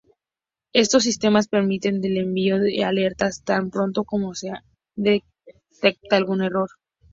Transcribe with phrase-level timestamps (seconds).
[0.73, 4.51] Estos sistemas permiten el envío de alertas tan pronto como se
[4.95, 6.71] detecta algún error.